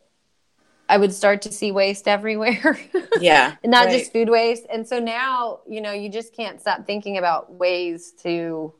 [0.88, 2.78] I would start to see waste everywhere.
[3.18, 3.56] Yeah.
[3.64, 3.98] Not right.
[3.98, 4.66] just food waste.
[4.70, 8.72] And so now, you know, you just can't stop thinking about ways to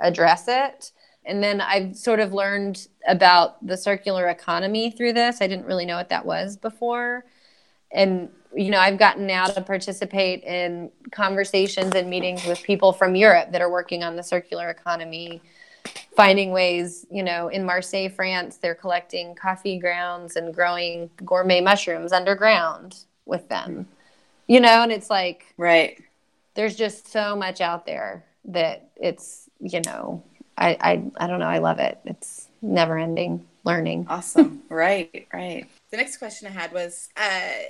[0.00, 0.92] address it.
[1.26, 5.42] And then I've sort of learned about the circular economy through this.
[5.42, 7.24] I didn't really know what that was before.
[7.92, 13.14] And you know, I've gotten now to participate in conversations and meetings with people from
[13.14, 15.42] Europe that are working on the circular economy,
[16.16, 22.12] finding ways, you know, in Marseille, France, they're collecting coffee grounds and growing gourmet mushrooms
[22.12, 22.96] underground
[23.26, 23.86] with them.
[24.46, 26.02] You know, and it's like Right.
[26.54, 30.22] There's just so much out there that it's, you know,
[30.56, 31.98] I I I don't know, I love it.
[32.04, 34.06] It's never ending learning.
[34.08, 34.62] Awesome.
[34.68, 35.66] right, right.
[35.90, 37.20] The next question I had was uh,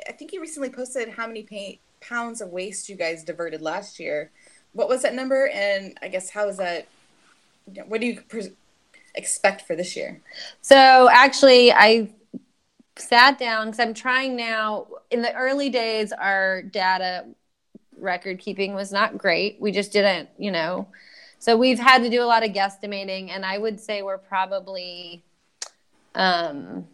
[0.08, 4.30] I think you recently posted how many pounds of waste you guys diverted last year.
[4.72, 5.48] What was that number?
[5.48, 6.86] And I guess how is that?
[7.86, 8.52] What do you pre-
[9.14, 10.20] expect for this year?
[10.60, 12.12] So actually, I
[12.96, 14.86] sat down because I'm trying now.
[15.10, 17.24] In the early days, our data
[17.98, 19.56] record keeping was not great.
[19.60, 20.88] We just didn't, you know.
[21.46, 25.22] So we've had to do a lot of guesstimating, and I would say we're probably
[26.16, 26.88] um,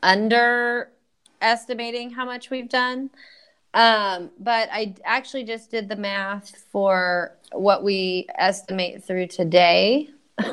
[0.00, 3.10] underestimating how much we've done.
[3.74, 10.10] Um, but I actually just did the math for what we estimate through today.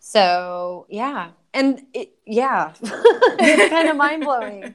[0.00, 1.30] So, yeah.
[1.54, 4.74] And it, yeah, it's kind of mind blowing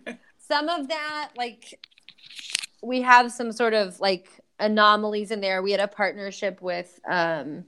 [0.51, 1.79] some of that like
[2.83, 4.27] we have some sort of like
[4.59, 5.61] anomalies in there.
[5.61, 7.63] We had a partnership with um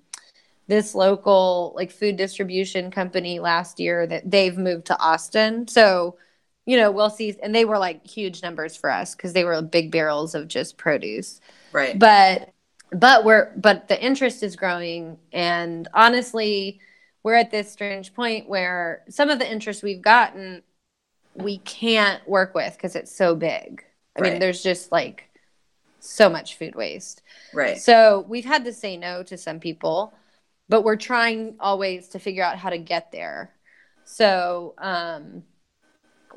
[0.67, 5.65] this local like food distribution company last year that they've moved to austin.
[5.69, 6.17] So
[6.65, 7.35] you know we'll see.
[7.41, 10.77] And they were like huge numbers for us because they were big barrels of just
[10.77, 11.39] produce.
[11.71, 11.97] Right.
[11.97, 12.52] But
[12.93, 16.79] but we're but the interest is growing and honestly
[17.23, 20.61] we're at this strange point where some of the interest we've gotten
[21.35, 23.83] we can't work with because it's so big.
[24.15, 24.31] I right.
[24.31, 25.29] mean, there's just like
[25.99, 27.21] so much food waste.
[27.53, 27.77] Right.
[27.77, 30.13] So we've had to say no to some people,
[30.69, 33.51] but we're trying always to figure out how to get there.
[34.05, 35.43] So um,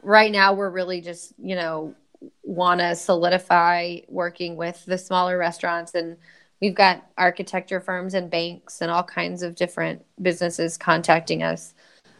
[0.02, 1.94] right now, we're really just, you know,
[2.42, 6.16] want to solidify working with the smaller restaurants and
[6.60, 11.74] we've got architecture firms and banks and all kinds of different businesses contacting us.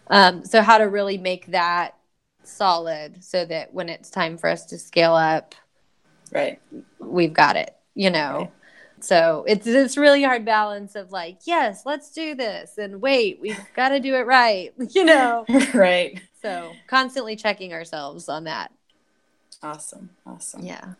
[0.09, 1.97] Um, so how to really make that
[2.47, 5.55] solid so that when it's time for us to scale up
[6.33, 6.61] right.
[6.99, 8.39] we've got it you know?
[8.39, 8.53] Right.
[9.01, 13.59] so it's this really hard balance of like yes let's do this and wait we've
[13.77, 15.45] got to do it right you know?
[15.75, 16.21] Right.
[16.41, 18.71] So constantly checking ourselves on that.
[19.63, 20.65] Awesome awesome.
[20.65, 20.95] Yeah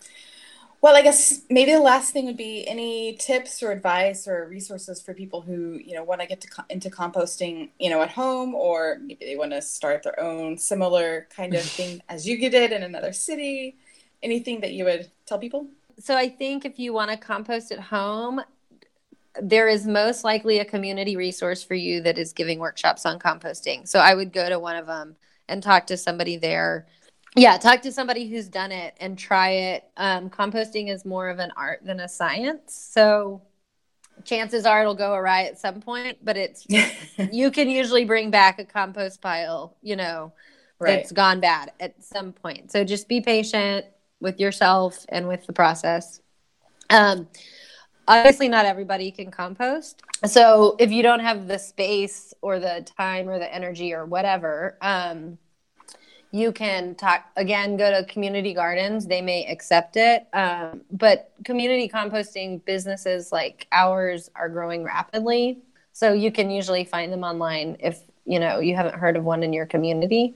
[0.87, 5.03] well, I guess maybe the last thing would be any tips or advice or resources
[5.03, 8.55] for people who you know want to get to into composting, you know, at home,
[8.55, 12.71] or maybe they want to start their own similar kind of thing as you did
[12.71, 13.75] in another city.
[14.23, 15.67] Anything that you would tell people?
[15.99, 18.41] So I think if you want to compost at home,
[19.43, 23.89] there is most likely a community resource for you that is giving workshops on composting.
[23.89, 25.17] So I would go to one of them
[25.49, 26.87] and talk to somebody there
[27.37, 31.39] yeah talk to somebody who's done it and try it um, composting is more of
[31.39, 33.43] an art than a science so
[34.25, 36.67] chances are it'll go awry at some point but it's
[37.33, 40.33] you can usually bring back a compost pile you know
[40.79, 40.97] right.
[40.97, 43.85] that's gone bad at some point so just be patient
[44.21, 46.21] with yourself and with the process
[46.91, 47.29] um,
[48.09, 50.03] obviously not everybody can compost.
[50.25, 54.79] So if you don't have the space or the time or the energy or whatever,
[54.81, 55.39] um,
[56.33, 61.89] you can talk again go to community gardens they may accept it um, but community
[61.89, 65.59] composting businesses like ours are growing rapidly
[65.97, 69.43] so you can usually find them online if you know you haven't heard of one
[69.43, 70.35] in your community.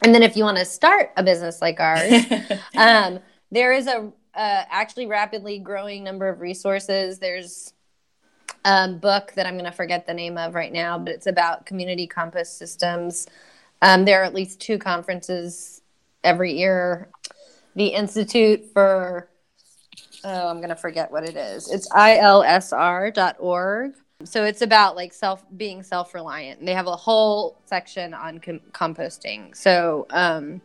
[0.00, 2.24] And then if you want to start a business like ours
[2.78, 7.18] um, there is a uh, actually rapidly growing number of resources.
[7.18, 7.74] There's
[8.64, 11.26] a um, book that i'm going to forget the name of right now but it's
[11.26, 13.26] about community compost systems
[13.82, 15.82] um, there are at least two conferences
[16.22, 17.08] every year.
[17.76, 19.28] The Institute for,
[20.24, 21.70] oh, I'm going to forget what it is.
[21.70, 23.94] It's ilsr.org.
[24.24, 26.64] So it's about like self being self reliant.
[26.64, 29.56] They have a whole section on com- composting.
[29.56, 30.60] So um,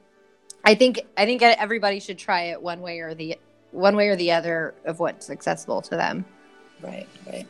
[0.66, 3.38] I think I think everybody should try it one way or the
[3.72, 6.26] one way or the other of what's accessible to them.
[6.82, 7.48] Right, right.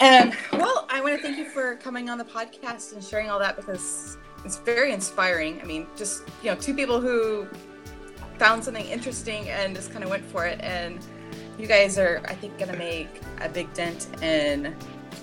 [0.00, 3.40] And well, I want to thank you for coming on the podcast and sharing all
[3.40, 5.60] that because it's very inspiring.
[5.60, 7.46] I mean, just you know, two people who
[8.38, 10.60] found something interesting and just kind of went for it.
[10.62, 11.04] And
[11.58, 13.08] you guys are, I think, going to make
[13.40, 14.74] a big dent in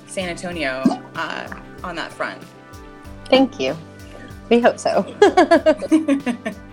[0.07, 0.83] San Antonio
[1.15, 2.43] uh, on that front.
[3.25, 3.75] Thank you.
[4.49, 5.03] We hope so.